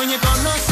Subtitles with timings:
[0.00, 0.69] when you don't.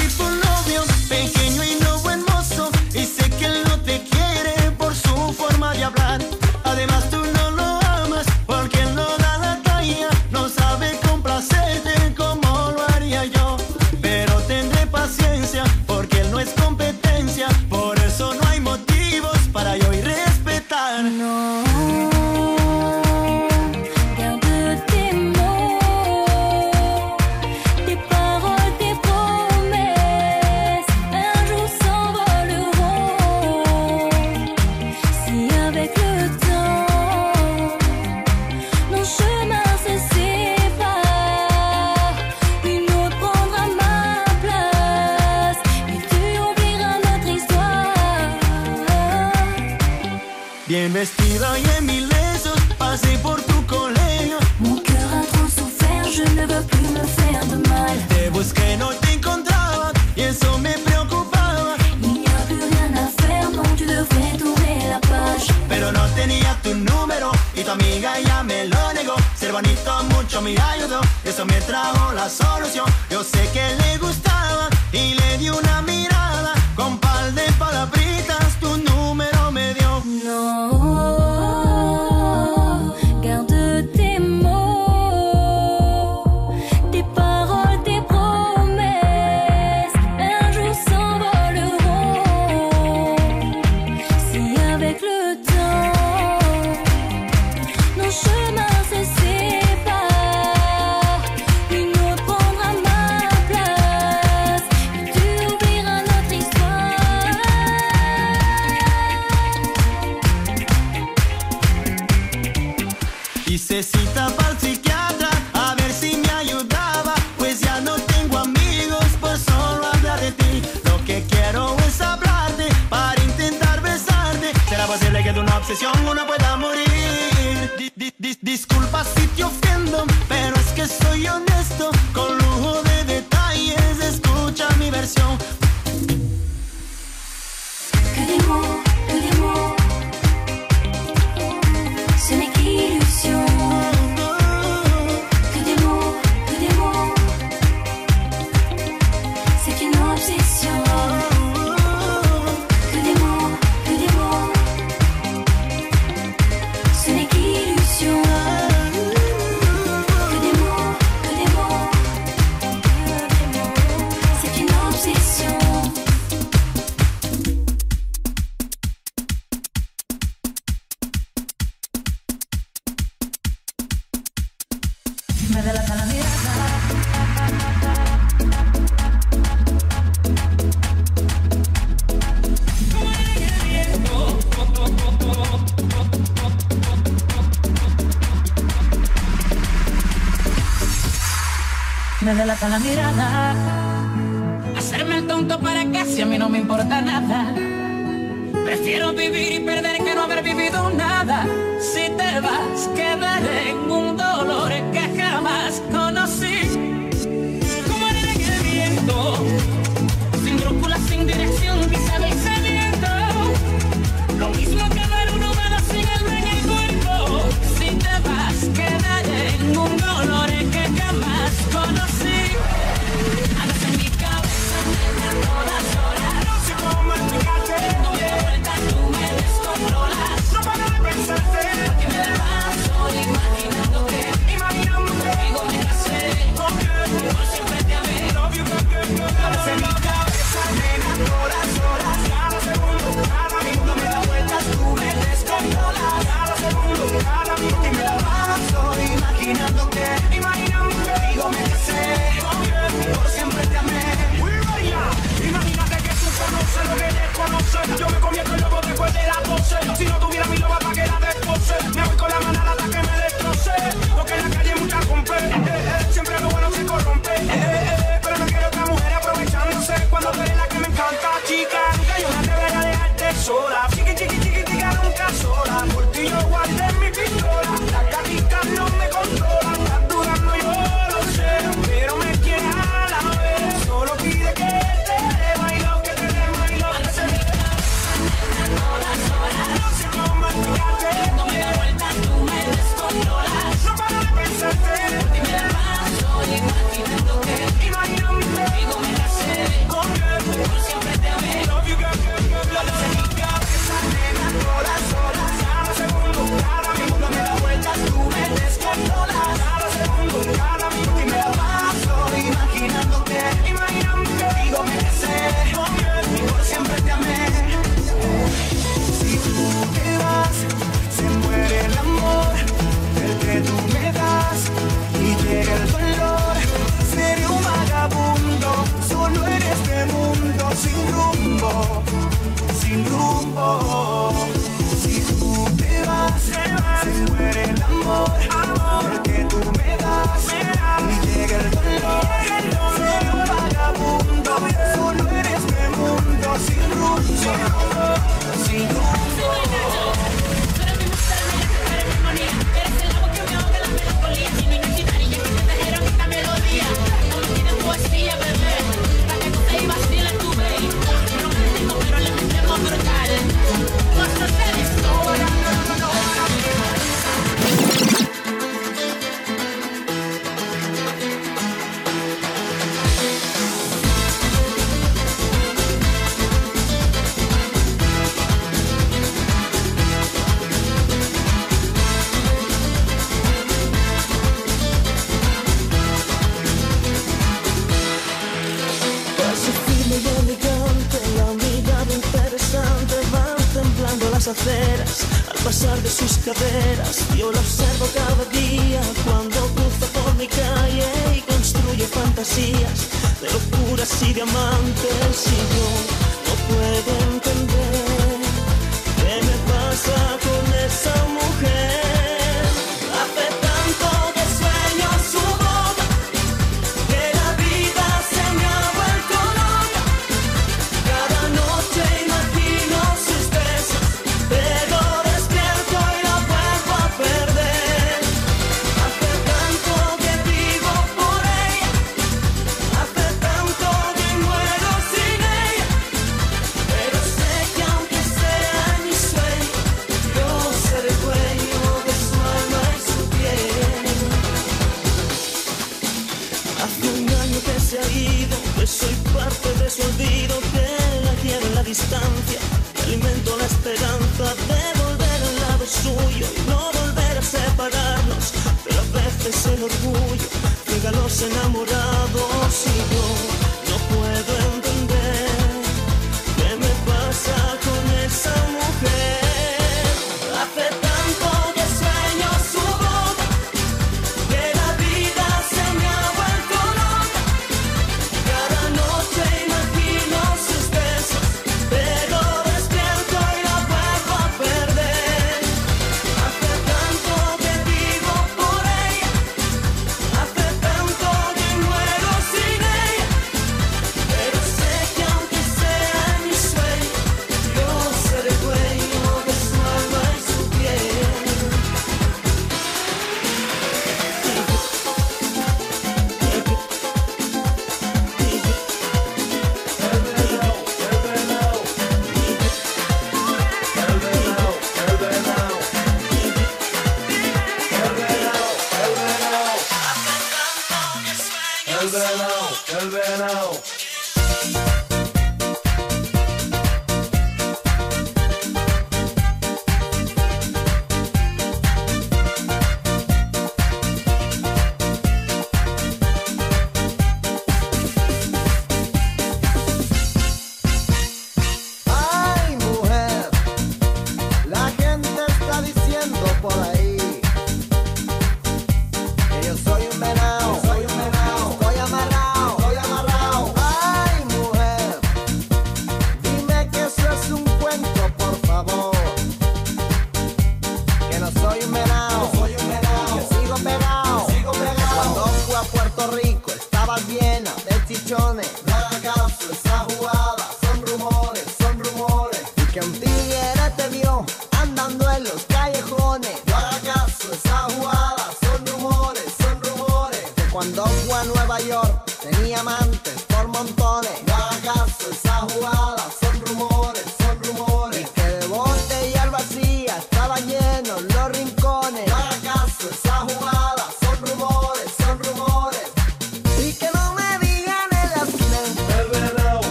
[113.48, 119.06] Hice cita para el psiquiatra a ver si me ayudaba, pues ya no tengo amigos
[119.22, 120.62] por solo hablar de ti.
[120.84, 124.52] Lo que quiero es hablarte para intentar besarte.
[124.68, 127.72] Será posible que de una obsesión uno pueda morir.
[127.96, 131.90] Di, di, disculpa si te ofendo, pero es que soy honesto.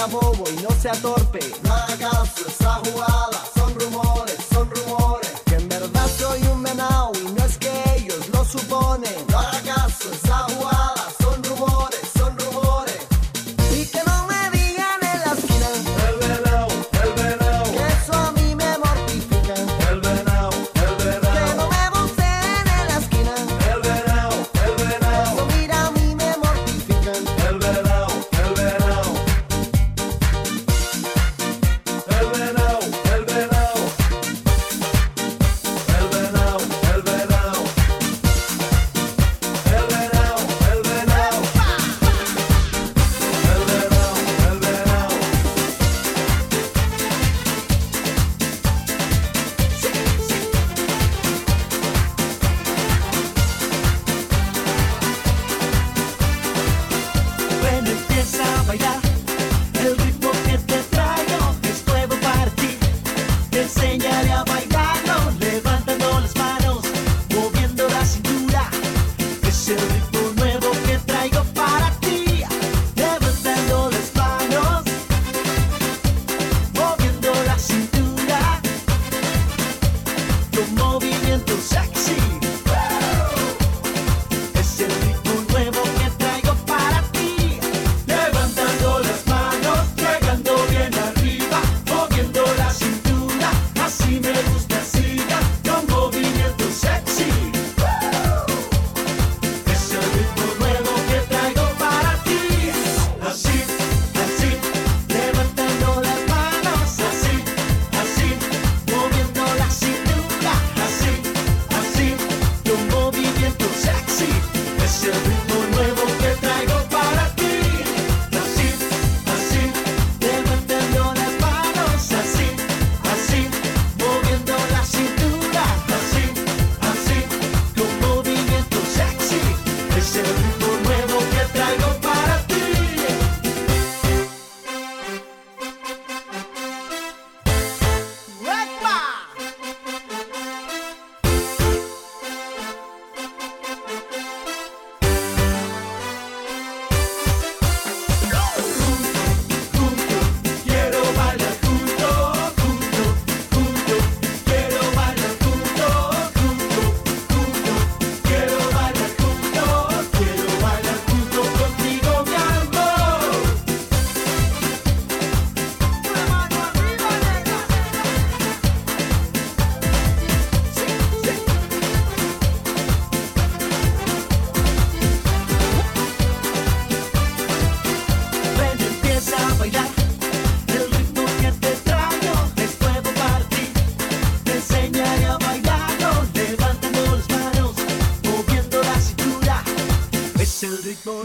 [0.00, 1.40] sea bobo y no sea torpe.
[1.62, 3.39] No hagas esa jugada.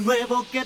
[0.06, 0.64] Nuevo que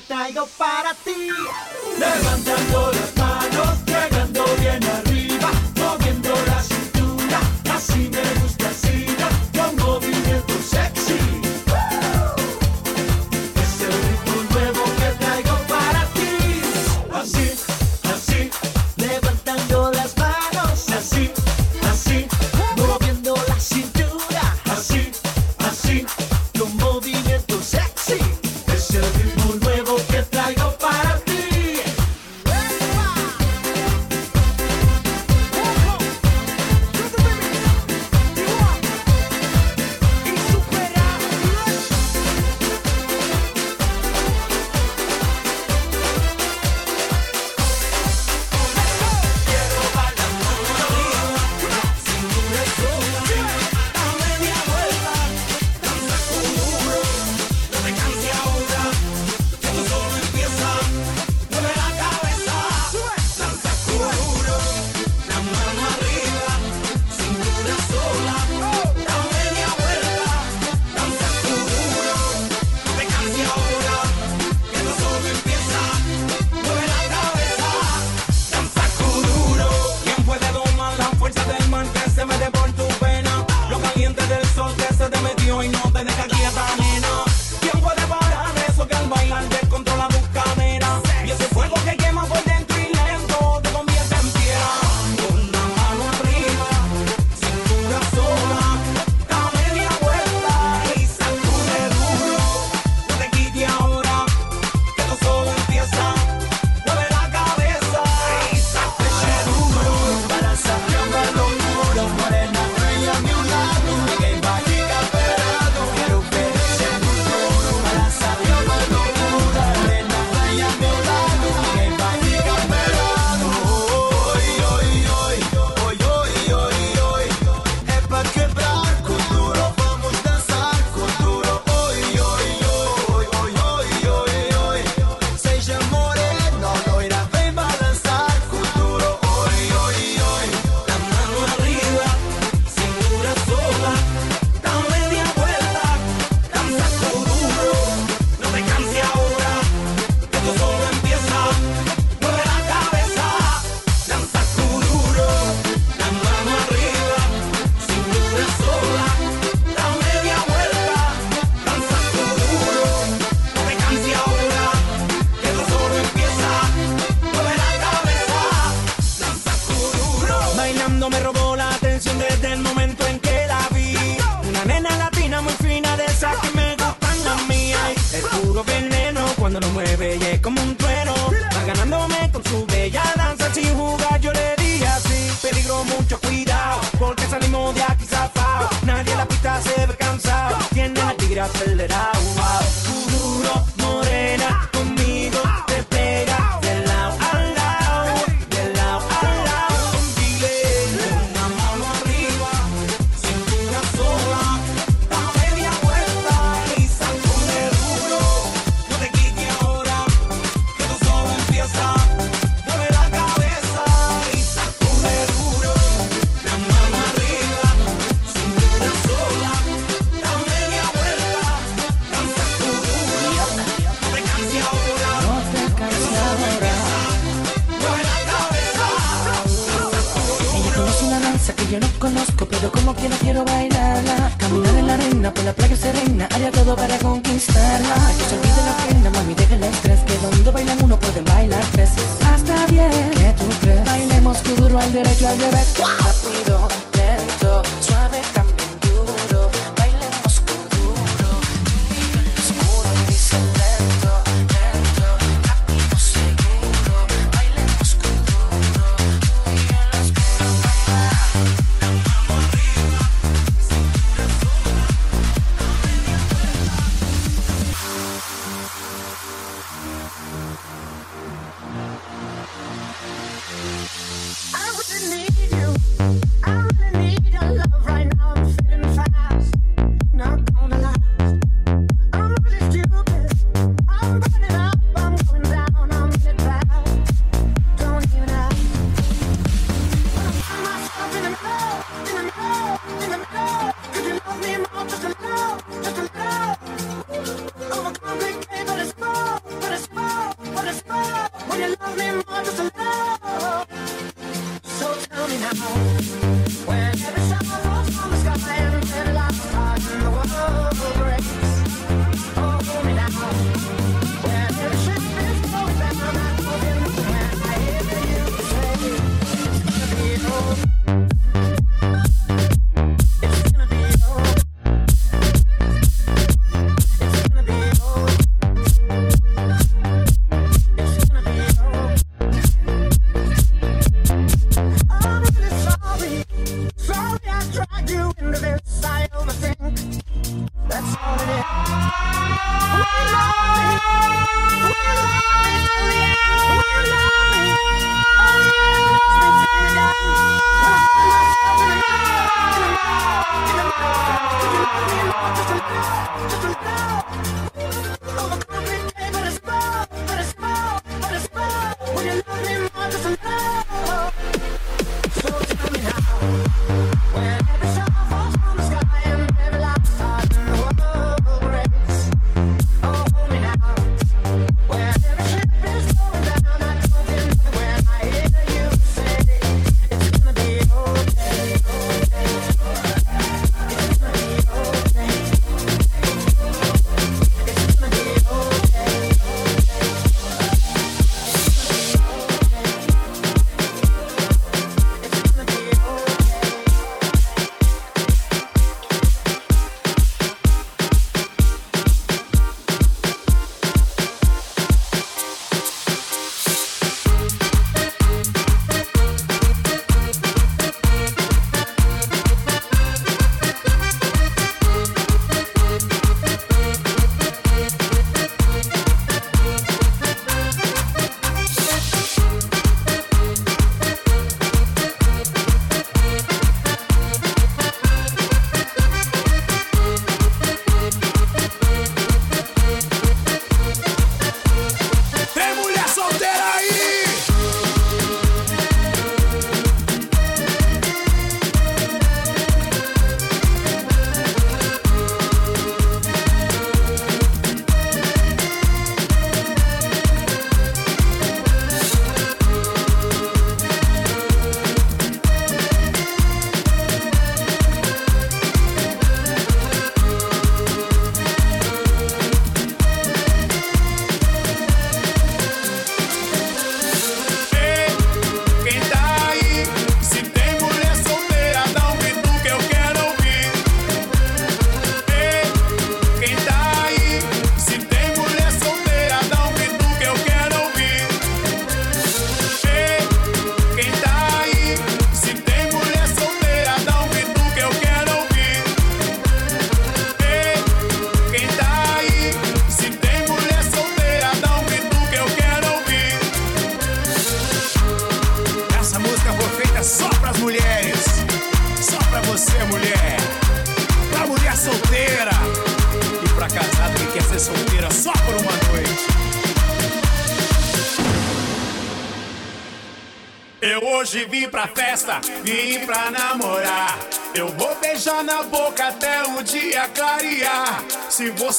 [236.80, 237.96] para conquistarla.
[238.18, 241.64] Que se olvide la pena, mami, deja el estrés Que donde bailan uno pueden bailar
[241.74, 241.90] tres.
[242.34, 243.86] Hasta bien, ¿qué tú crees?
[243.86, 245.76] Bailemos duro al derecho al revés.
[245.78, 246.59] Rápido.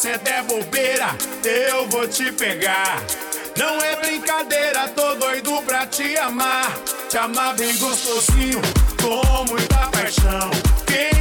[0.00, 3.02] você der bobeira, eu vou te pegar.
[3.54, 6.72] Não é brincadeira, tô doido pra te amar.
[7.10, 8.62] Te amar bem gostosinho,
[9.02, 10.50] com muita paixão.
[10.86, 11.19] Quem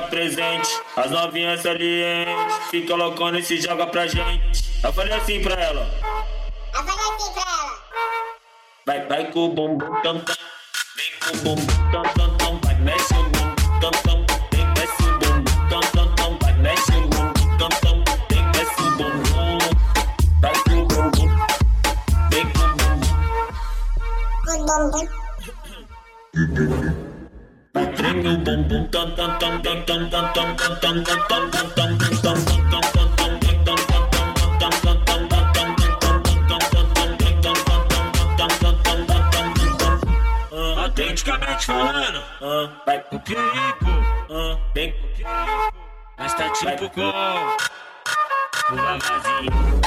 [0.00, 0.80] Tá presente.
[0.96, 4.64] As novinhas salientes, fica loucona e se joga pra gente.
[4.82, 5.86] Eu falei assim pra ela.
[6.72, 7.78] Eu falei assim pra ela.
[8.86, 10.36] Vai, vai com o bumbum tam, tam.
[10.96, 12.29] Vem com o bumbum tam, tam.
[40.52, 43.40] Ah, Atleticamente falando, ah, vai pro pico,
[44.30, 45.30] ah, vem pro pico,
[46.18, 47.00] mas tá tipo com
[48.72, 49.80] o vavazinho.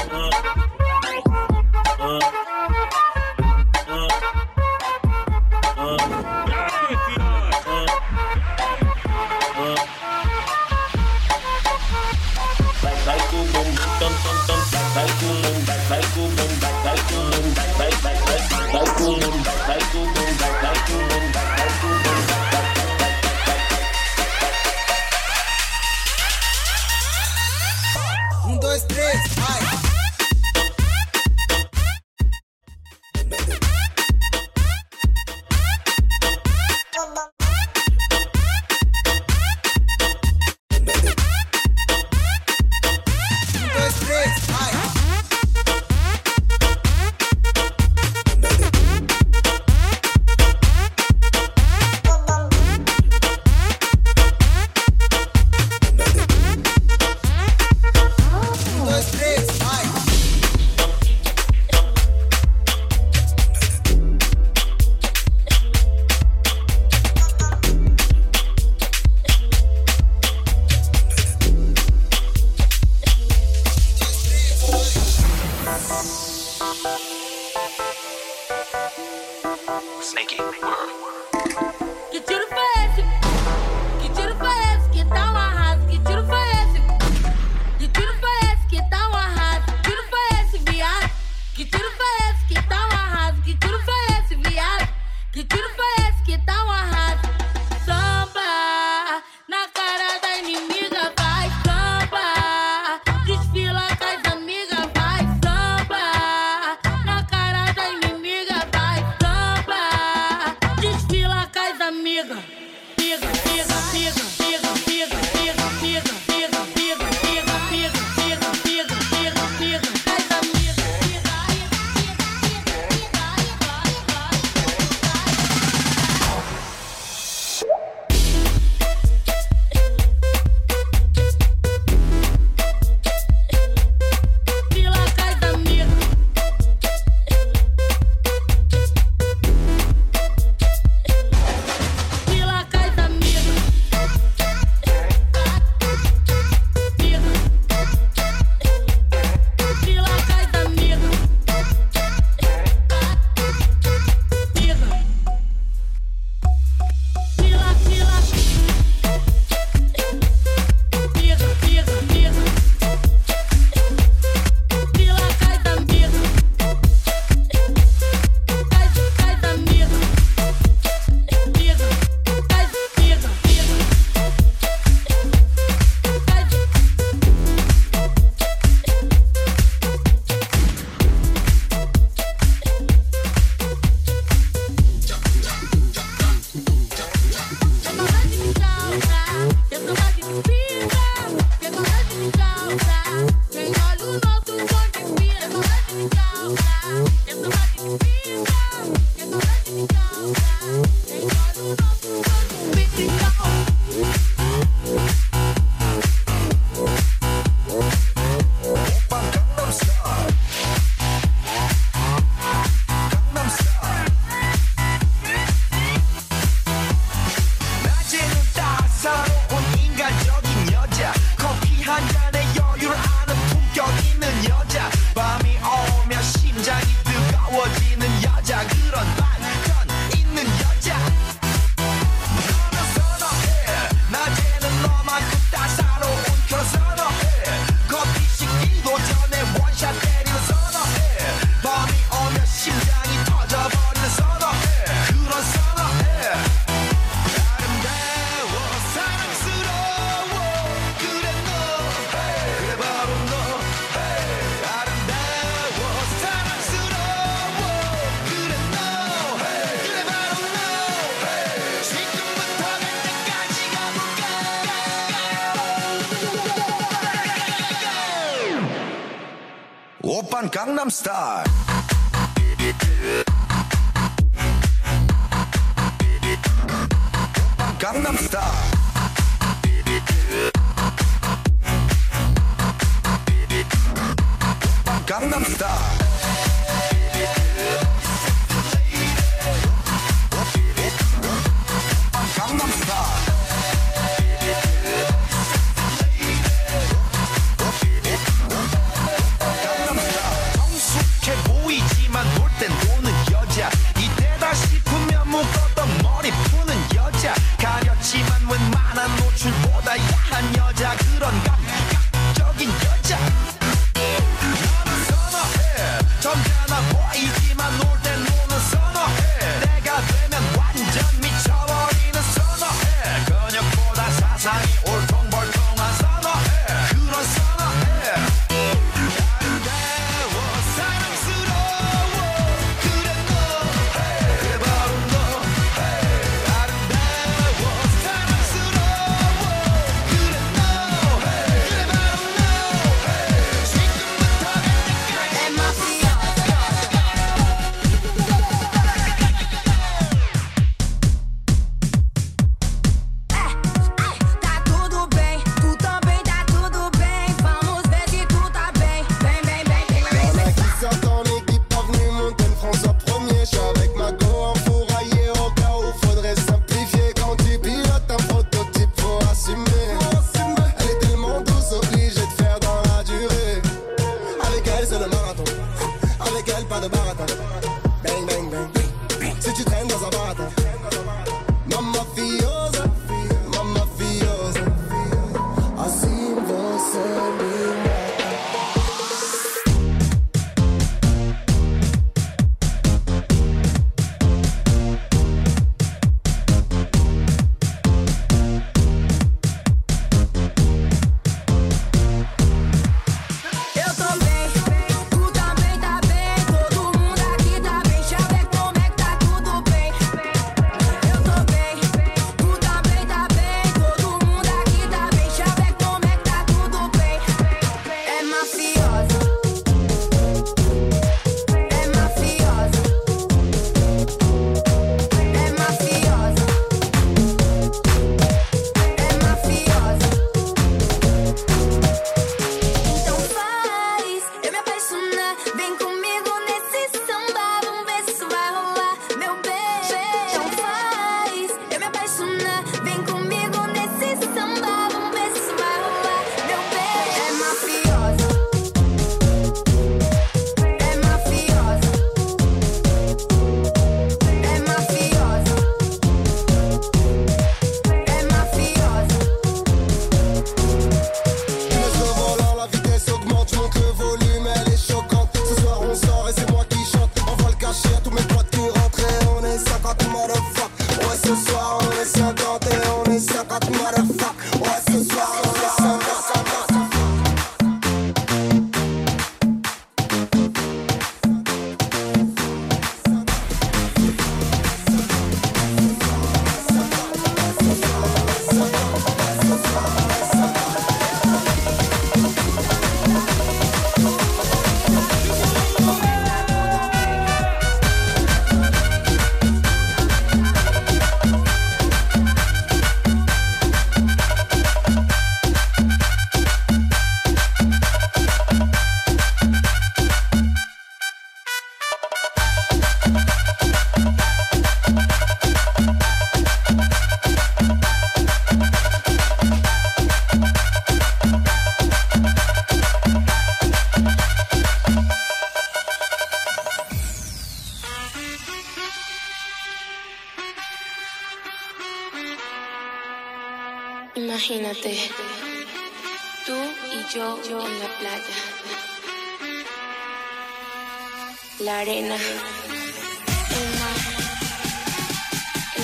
[270.94, 271.53] star.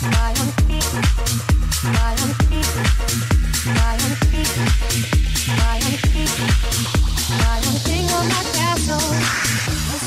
[0.00, 0.14] Must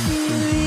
[0.08, 0.61] be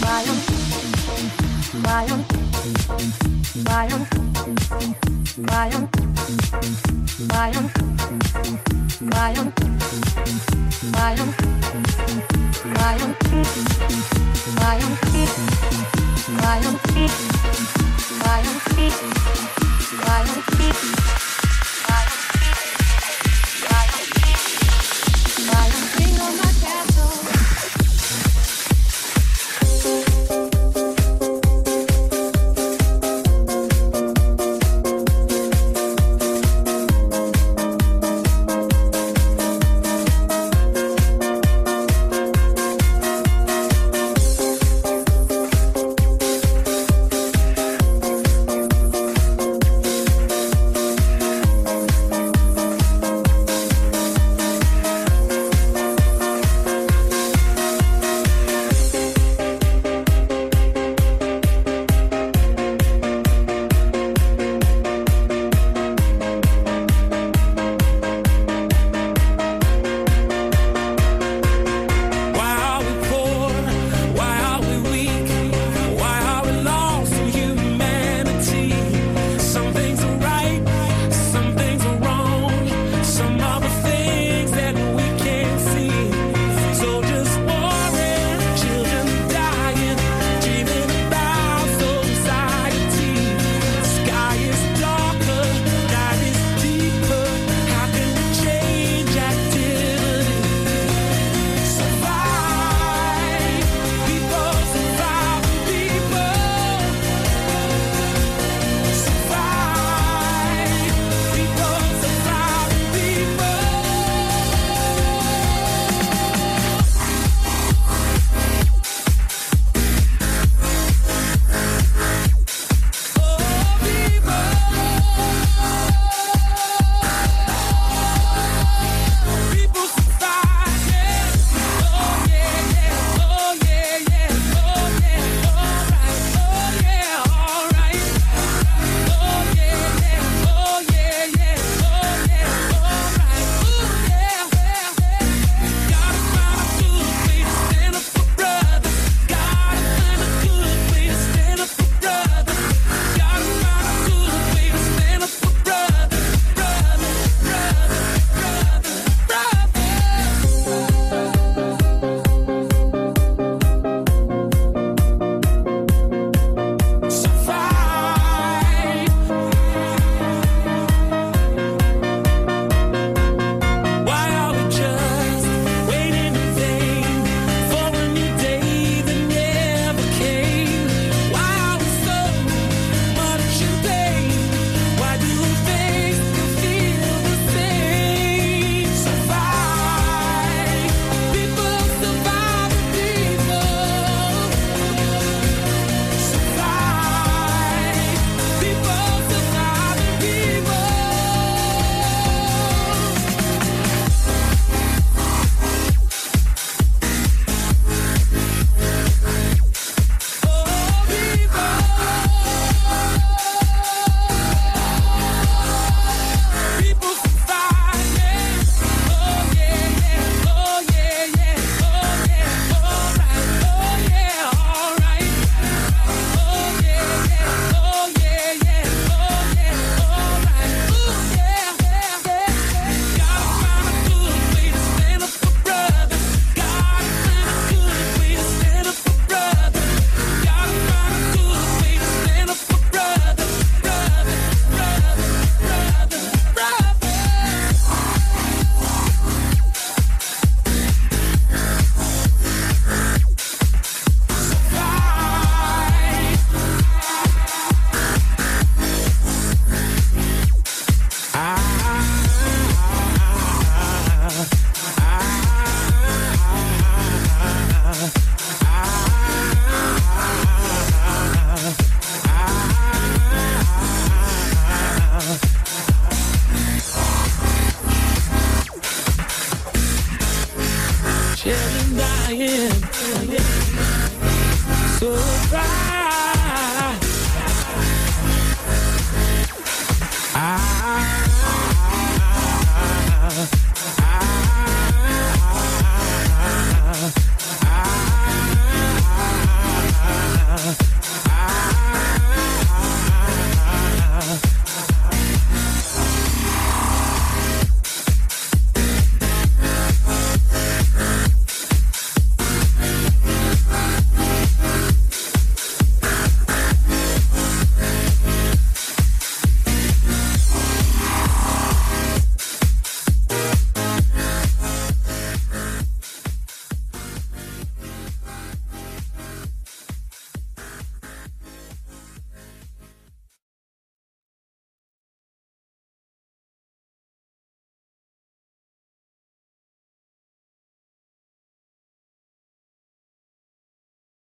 [0.00, 0.38] Bye.